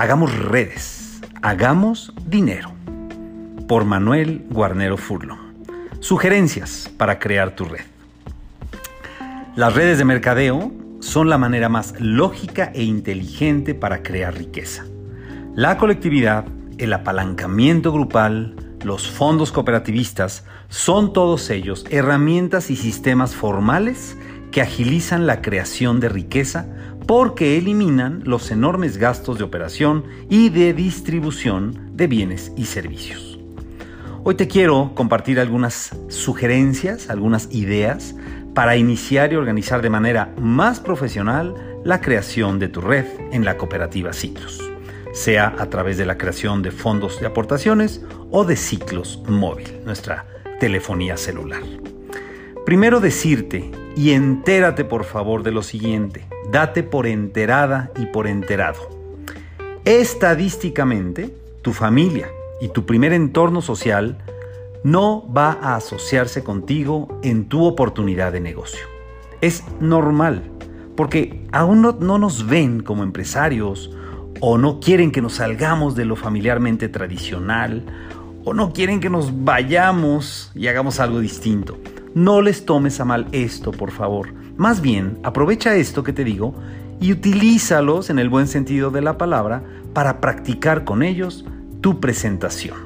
[0.00, 2.70] Hagamos redes, hagamos dinero.
[3.66, 5.40] Por Manuel Guarnero Furlong.
[5.98, 7.84] Sugerencias para crear tu red.
[9.56, 14.86] Las redes de mercadeo son la manera más lógica e inteligente para crear riqueza.
[15.56, 16.44] La colectividad,
[16.78, 18.54] el apalancamiento grupal,
[18.84, 24.16] los fondos cooperativistas son todos ellos herramientas y sistemas formales
[24.52, 26.66] que agilizan la creación de riqueza
[27.08, 33.40] porque eliminan los enormes gastos de operación y de distribución de bienes y servicios.
[34.24, 38.14] Hoy te quiero compartir algunas sugerencias, algunas ideas
[38.52, 43.56] para iniciar y organizar de manera más profesional la creación de tu red en la
[43.56, 44.60] cooperativa Ciclos,
[45.14, 50.26] sea a través de la creación de fondos de aportaciones o de ciclos móvil, nuestra
[50.60, 51.62] telefonía celular.
[52.66, 58.78] Primero decirte, y entérate por favor de lo siguiente, date por enterada y por enterado.
[59.84, 62.28] Estadísticamente, tu familia
[62.60, 64.18] y tu primer entorno social
[64.84, 68.86] no va a asociarse contigo en tu oportunidad de negocio.
[69.40, 70.42] Es normal,
[70.96, 73.90] porque aún no, no, nos ven como empresarios
[74.40, 77.84] o no quieren que nos salgamos de lo familiarmente tradicional
[78.44, 81.76] o no quieren que nos vayamos y hagamos algo distinto.
[82.18, 84.32] No les tomes a mal esto, por favor.
[84.56, 86.52] Más bien, aprovecha esto que te digo
[87.00, 91.44] y utilízalos en el buen sentido de la palabra para practicar con ellos
[91.80, 92.76] tu presentación.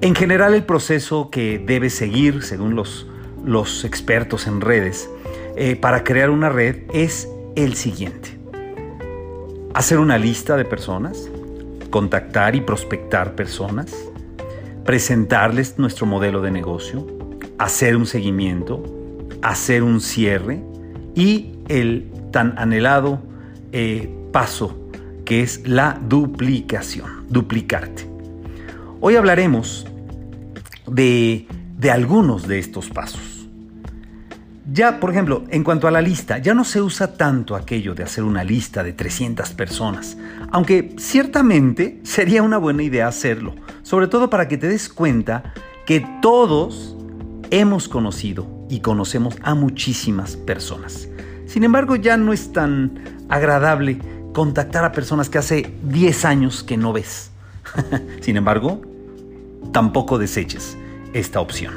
[0.00, 3.06] En general el proceso que debes seguir, según los,
[3.44, 5.10] los expertos en redes,
[5.54, 8.38] eh, para crear una red es el siguiente.
[9.74, 11.28] Hacer una lista de personas,
[11.90, 13.94] contactar y prospectar personas,
[14.86, 17.15] presentarles nuestro modelo de negocio,
[17.58, 18.82] hacer un seguimiento,
[19.42, 20.62] hacer un cierre
[21.14, 23.20] y el tan anhelado
[23.72, 24.78] eh, paso
[25.24, 28.06] que es la duplicación, duplicarte.
[29.00, 29.86] Hoy hablaremos
[30.86, 31.46] de,
[31.78, 33.48] de algunos de estos pasos.
[34.72, 38.02] Ya, por ejemplo, en cuanto a la lista, ya no se usa tanto aquello de
[38.02, 40.16] hacer una lista de 300 personas,
[40.50, 45.54] aunque ciertamente sería una buena idea hacerlo, sobre todo para que te des cuenta
[45.86, 46.95] que todos
[47.50, 51.08] hemos conocido y conocemos a muchísimas personas.
[51.46, 52.98] Sin embargo, ya no es tan
[53.28, 53.98] agradable
[54.32, 57.30] contactar a personas que hace 10 años que no ves.
[58.20, 58.82] Sin embargo,
[59.72, 60.76] tampoco deseches
[61.12, 61.74] esta opción.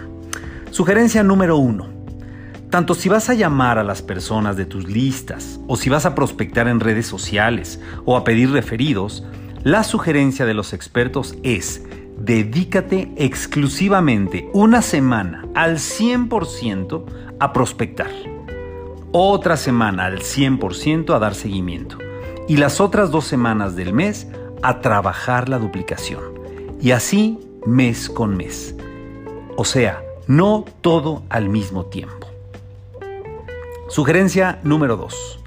[0.71, 1.99] Sugerencia número uno
[2.69, 6.13] tanto si vas a llamar a las personas de tus listas o si vas a
[6.13, 9.23] prospectar en redes sociales o a pedir referidos,
[9.63, 11.81] la sugerencia de los expertos es
[12.19, 17.05] dedícate exclusivamente una semana al 100%
[17.39, 18.11] a prospectar,
[19.11, 21.97] otra semana al 100% a dar seguimiento
[22.47, 24.27] y las otras dos semanas del mes
[24.61, 26.39] a trabajar la duplicación.
[26.81, 28.75] Y así mes con mes.
[29.55, 32.27] O sea, no todo al mismo tiempo.
[33.89, 35.39] Sugerencia número 2.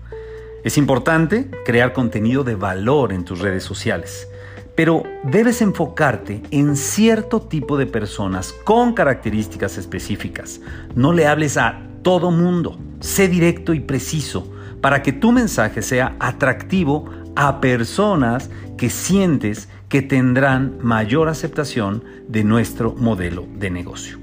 [0.64, 4.28] Es importante crear contenido de valor en tus redes sociales,
[4.74, 10.60] pero debes enfocarte en cierto tipo de personas con características específicas.
[10.94, 12.78] No le hables a todo mundo.
[13.00, 14.50] Sé directo y preciso
[14.80, 22.44] para que tu mensaje sea atractivo a personas que sientes que tendrán mayor aceptación de
[22.44, 24.18] nuestro modelo de negocio.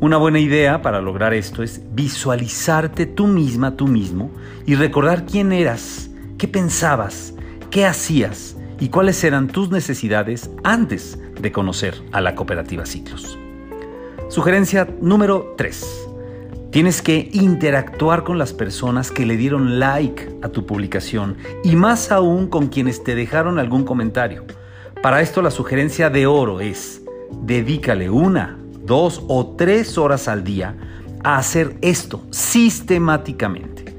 [0.00, 4.30] Una buena idea para lograr esto es visualizarte tú misma, tú mismo,
[4.66, 7.34] y recordar quién eras, qué pensabas,
[7.70, 13.38] qué hacías y cuáles eran tus necesidades antes de conocer a la cooperativa Ciclos.
[14.28, 16.08] Sugerencia número 3.
[16.70, 22.10] Tienes que interactuar con las personas que le dieron like a tu publicación y más
[22.10, 24.44] aún con quienes te dejaron algún comentario.
[25.00, 27.02] Para esto la sugerencia de oro es,
[27.42, 30.74] dedícale una dos o tres horas al día
[31.22, 33.94] a hacer esto sistemáticamente.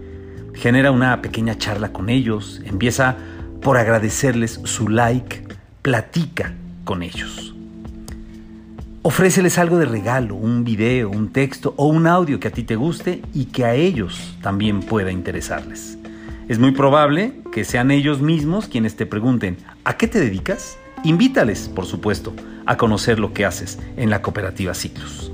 [0.53, 3.17] Genera una pequeña charla con ellos, empieza
[3.61, 5.43] por agradecerles su like,
[5.81, 6.53] platica
[6.83, 7.53] con ellos.
[9.01, 12.75] Ofréceles algo de regalo, un video, un texto o un audio que a ti te
[12.75, 15.99] guste y que a ellos también pueda interesarles.
[16.47, 20.77] Es muy probable que sean ellos mismos quienes te pregunten, ¿a qué te dedicas?
[21.03, 22.33] Invítales, por supuesto,
[22.65, 25.31] a conocer lo que haces en la cooperativa Ciclos.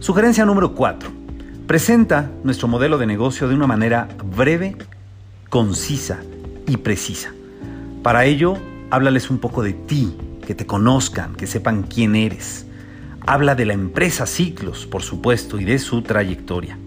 [0.00, 1.10] Sugerencia número 4.
[1.66, 4.76] Presenta nuestro modelo de negocio de una manera breve,
[5.48, 6.20] concisa
[6.70, 7.32] y precisa.
[8.02, 8.56] Para ello,
[8.90, 10.14] háblales un poco de ti,
[10.46, 12.66] que te conozcan, que sepan quién eres.
[13.26, 16.78] Habla de la empresa Ciclos, por supuesto, y de su trayectoria.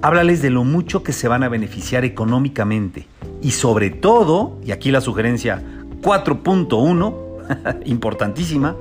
[0.00, 3.08] Háblales de lo mucho que se van a beneficiar económicamente
[3.42, 5.62] Y sobre todo, y aquí la sugerencia
[6.00, 8.76] 4.1, importantísima,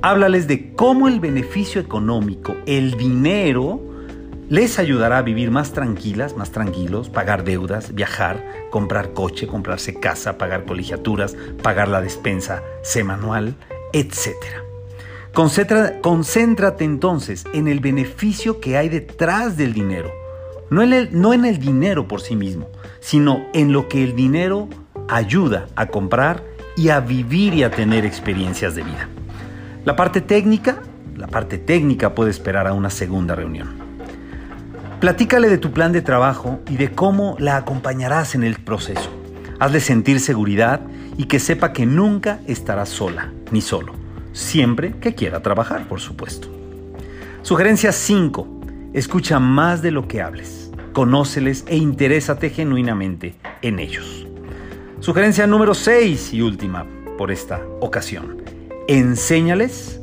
[0.00, 3.93] háblales de cómo el beneficio económico, el dinero,
[4.48, 10.36] les ayudará a vivir más tranquilas, más tranquilos, pagar deudas, viajar, comprar coche, comprarse casa,
[10.36, 13.54] pagar colegiaturas, pagar la despensa semanal,
[13.92, 14.34] etc.
[16.02, 20.10] concéntrate entonces en el beneficio que hay detrás del dinero,
[20.70, 22.68] no en, el, no en el dinero por sí mismo,
[23.00, 24.68] sino en lo que el dinero
[25.08, 26.42] ayuda a comprar
[26.76, 29.08] y a vivir y a tener experiencias de vida.
[29.84, 30.82] La parte técnica,
[31.16, 33.83] la parte técnica puede esperar a una segunda reunión.
[35.04, 39.10] Platícale de tu plan de trabajo y de cómo la acompañarás en el proceso.
[39.60, 40.80] Hazle sentir seguridad
[41.18, 43.92] y que sepa que nunca estará sola ni solo,
[44.32, 46.48] siempre que quiera trabajar, por supuesto.
[47.42, 48.48] Sugerencia 5.
[48.94, 50.70] Escucha más de lo que hables.
[50.94, 54.26] Conóceles e interésate genuinamente en ellos.
[55.00, 56.86] Sugerencia número 6 y última
[57.18, 58.42] por esta ocasión.
[58.88, 60.00] Enséñales,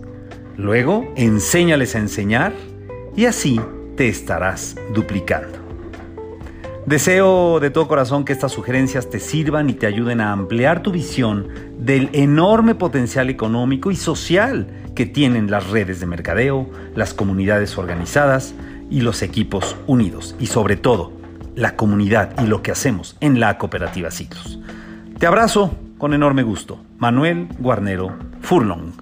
[0.57, 2.53] luego enséñales a enseñar
[3.15, 3.59] y así
[4.01, 5.59] te estarás duplicando.
[6.87, 10.91] Deseo de todo corazón que estas sugerencias te sirvan y te ayuden a ampliar tu
[10.91, 14.65] visión del enorme potencial económico y social
[14.95, 18.55] que tienen las redes de mercadeo, las comunidades organizadas
[18.89, 21.11] y los equipos unidos y sobre todo
[21.53, 24.57] la comunidad y lo que hacemos en la cooperativa Ciclos.
[25.19, 26.79] Te abrazo con enorme gusto.
[26.97, 29.00] Manuel Guarnero Furlong.